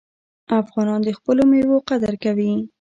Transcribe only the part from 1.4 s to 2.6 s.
میوو قدر کوي.